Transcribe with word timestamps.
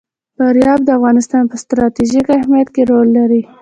فاریاب 0.37 0.79
د 0.85 0.89
افغانستان 0.97 1.43
په 1.51 1.55
ستراتیژیک 1.63 2.27
اهمیت 2.37 2.67
کې 2.75 2.83
رول 2.91 3.07
لري. 3.17 3.41